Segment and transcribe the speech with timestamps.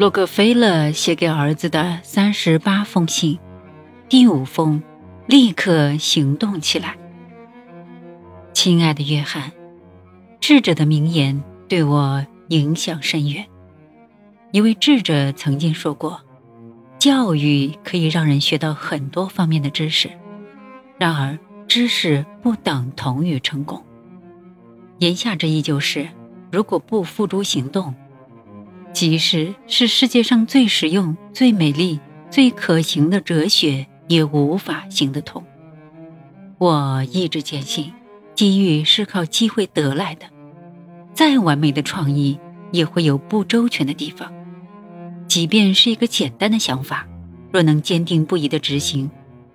[0.00, 3.38] 洛克菲勒写给儿子的三十八封信，
[4.08, 4.82] 第五封，
[5.26, 6.96] 立刻行动起来。
[8.54, 9.52] 亲爱的约翰，
[10.40, 13.44] 智者的名言对我影响深远。
[14.52, 16.18] 一位智者曾经说过
[16.98, 20.08] ：“教育可以让人学到很多方面的知识，
[20.98, 21.38] 然而
[21.68, 23.84] 知识不等同于成功。”
[24.96, 26.08] 言下之意就是，
[26.50, 27.94] 如果不付诸行动，
[29.00, 31.98] 即使是世界上最实用、最美丽、
[32.30, 35.42] 最可行的哲学，也无法行得通。
[36.58, 37.94] 我一直坚信，
[38.34, 40.26] 机遇是靠机会得来的。
[41.14, 42.38] 再完美的创意，
[42.72, 44.30] 也会有不周全的地方。
[45.26, 47.08] 即便是一个简单的想法，
[47.50, 49.10] 若能坚定不移地执行，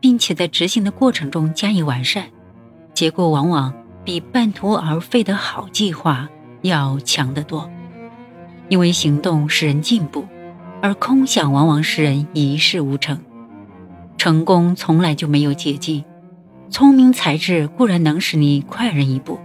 [0.00, 2.26] 并且在执行的过程中加以完善，
[2.92, 3.72] 结果往往
[4.04, 6.28] 比半途而废的好计划
[6.60, 7.70] 要强得多。
[8.70, 10.24] 因为行动使人进步，
[10.80, 13.20] 而空想往往使人一事无成。
[14.16, 16.04] 成功从来就没有捷径，
[16.70, 19.40] 聪明才智固然能使你快人一步，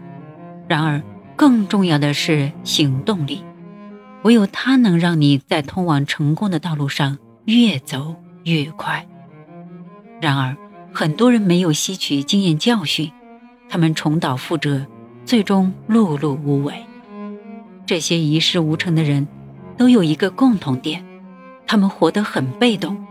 [0.68, 1.02] 然而
[1.36, 3.44] 更重要的是行动力，
[4.24, 9.08] 唯有它能让你在通往成功的道路上越走越快。
[10.22, 10.56] 然而，
[10.94, 13.12] 很多人没有吸取经验教训，
[13.68, 14.86] 他们重蹈覆辙，
[15.26, 16.76] 最终碌碌无为。
[17.86, 19.28] 这些一事无成的人，
[19.78, 21.06] 都有一个共同点：
[21.68, 23.06] 他们活得很被动。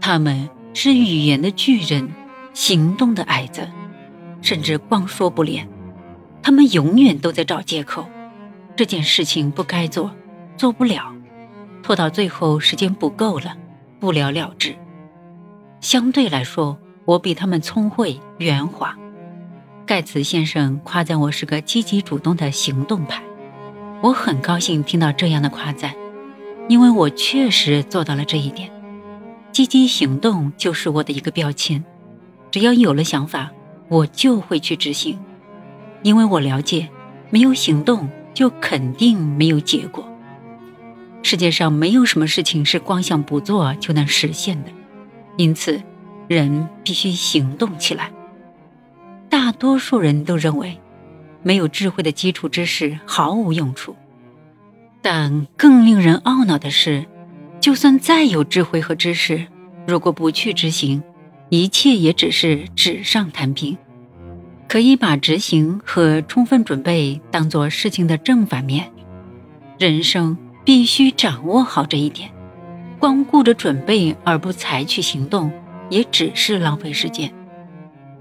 [0.00, 2.10] 他们是语言的巨人，
[2.54, 3.68] 行动的矮子，
[4.40, 5.68] 甚至光说不练。
[6.42, 8.06] 他们永远都在找借口：
[8.74, 10.10] 这件事情不该做，
[10.56, 11.14] 做不了，
[11.82, 13.54] 拖到最后时间不够了，
[13.98, 14.74] 不了了之。
[15.82, 18.96] 相对来说，我比他们聪慧圆滑。
[19.84, 23.22] 盖茨先生夸赞我是个积极主动的行动派。
[24.02, 25.94] 我很高兴听到这样的夸赞，
[26.68, 28.70] 因为我确实做到了这一点。
[29.52, 31.84] 积极行动就是我的一个标签，
[32.50, 33.50] 只要有了想法，
[33.88, 35.18] 我就会去执行。
[36.02, 36.88] 因为我了解，
[37.28, 40.08] 没有行动就肯定没有结果。
[41.22, 44.70] 世界上没有什么事情是光想不做就能实现的，
[45.36, 45.78] 因此，
[46.26, 48.10] 人必须行动起来。
[49.28, 50.80] 大多数人都认为。
[51.42, 53.96] 没有智慧的基础知识毫无用处，
[55.00, 57.06] 但更令人懊恼的是，
[57.60, 59.46] 就算再有智慧和知识，
[59.86, 61.02] 如果不去执行，
[61.48, 63.76] 一切也只是纸上谈兵。
[64.68, 68.92] 可以把执行和充分准备当做事情的正反面。
[69.78, 72.30] 人生必须掌握好这一点，
[72.98, 75.50] 光顾着准备而不采取行动，
[75.88, 77.32] 也只是浪费时间。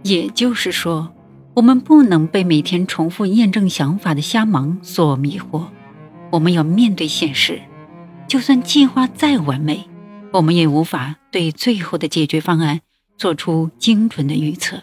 [0.04, 1.12] 也就是说。
[1.60, 5.66] 我们不能被每天重复验证想法的瞎忙所迷惑，
[6.32, 7.60] 我们要面对现实。
[8.30, 9.86] 就算计划再完美，
[10.32, 12.80] 我们也无法对最后的解决方案
[13.18, 14.82] 做出精准的预测。